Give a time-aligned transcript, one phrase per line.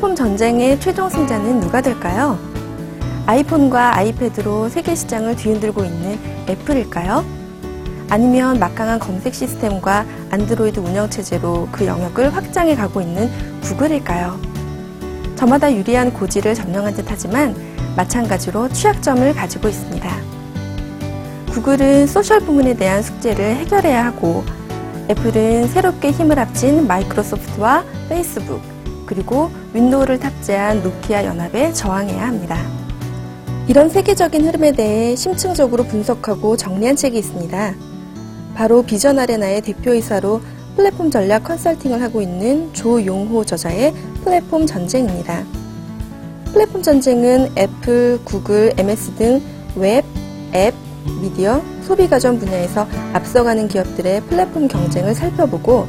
[0.00, 2.38] 플랫폼 전쟁의 최종 승자는 누가 될까요?
[3.26, 7.22] 아이폰과 아이패드로 세계 시장을 뒤흔들고 있는 애플일까요?
[8.08, 13.30] 아니면 막강한 검색 시스템과 안드로이드 운영체제로 그 영역을 확장해 가고 있는
[13.60, 14.40] 구글일까요?
[15.36, 17.54] 저마다 유리한 고지를 점령한 듯 하지만
[17.94, 20.10] 마찬가지로 취약점을 가지고 있습니다.
[21.50, 24.44] 구글은 소셜 부문에 대한 숙제를 해결해야 하고
[25.10, 28.79] 애플은 새롭게 힘을 합친 마이크로소프트와 페이스북
[29.10, 32.56] 그리고 윈도우를 탑재한 노키아 연합에 저항해야 합니다.
[33.66, 37.74] 이런 세계적인 흐름에 대해 심층적으로 분석하고 정리한 책이 있습니다.
[38.54, 40.40] 바로 비전 아레나의 대표이사로
[40.76, 45.42] 플랫폼 전략 컨설팅을 하고 있는 조용호 저자의 플랫폼 전쟁입니다.
[46.52, 49.42] 플랫폼 전쟁은 애플, 구글, MS 등
[49.74, 50.04] 웹,
[50.54, 50.72] 앱,
[51.20, 55.88] 미디어, 소비가전 분야에서 앞서가는 기업들의 플랫폼 경쟁을 살펴보고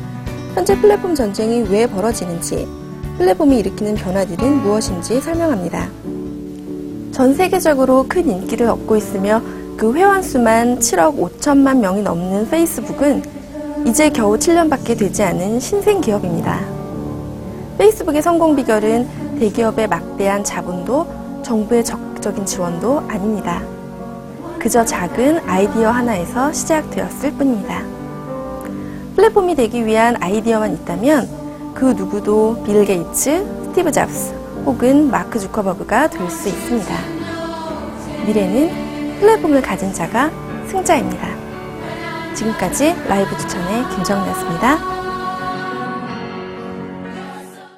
[0.55, 2.80] 현재 플랫폼 전쟁이 왜 벌어지는지,
[3.21, 5.87] 플랫폼이 일으키는 변화들은 무엇인지 설명합니다.
[7.11, 9.43] 전 세계적으로 큰 인기를 얻고 있으며
[9.77, 13.21] 그 회원 수만 7억 5천만 명이 넘는 페이스북은
[13.85, 16.61] 이제 겨우 7년밖에 되지 않은 신생 기업입니다.
[17.77, 23.61] 페이스북의 성공 비결은 대기업의 막대한 자본도 정부의 적극적인 지원도 아닙니다.
[24.57, 27.83] 그저 작은 아이디어 하나에서 시작되었을 뿐입니다.
[29.15, 31.40] 플랫폼이 되기 위한 아이디어만 있다면
[31.73, 34.33] 그 누구도 빌 게이츠, 스티브 잡스
[34.65, 36.93] 혹은 마크 주커버그가 될 수 있습니다.
[38.25, 40.29] 미래는 플랫폼을 가진 자가
[40.67, 41.27] 승자입니다.
[42.35, 45.00] 지금까지 라이브 추천의 김정미였습니다.